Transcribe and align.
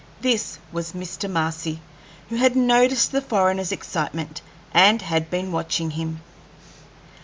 This 0.21 0.57
was 0.71 0.93
Mr. 0.93 1.29
Marcy, 1.29 1.79
who 2.29 2.35
had 2.37 2.55
noticed 2.55 3.11
the 3.11 3.21
foreigner's 3.21 3.71
excitement 3.71 4.41
and 4.73 4.99
had 4.99 5.29
been 5.29 5.51
watching 5.51 5.91
him. 5.91 6.21